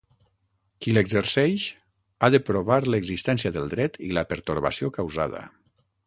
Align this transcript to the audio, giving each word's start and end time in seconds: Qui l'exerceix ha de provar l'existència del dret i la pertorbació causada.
Qui 0.83 0.91
l'exerceix 0.97 1.65
ha 2.19 2.29
de 2.35 2.39
provar 2.47 2.77
l'existència 2.93 3.51
del 3.59 3.69
dret 3.75 3.99
i 4.09 4.09
la 4.19 4.23
pertorbació 4.31 4.91
causada. 4.97 5.43